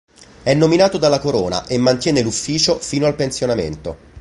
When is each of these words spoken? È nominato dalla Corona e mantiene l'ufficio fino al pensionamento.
È 0.41 0.51
nominato 0.55 0.97
dalla 0.97 1.19
Corona 1.19 1.67
e 1.67 1.77
mantiene 1.77 2.21
l'ufficio 2.23 2.79
fino 2.79 3.05
al 3.05 3.13
pensionamento. 3.13 4.09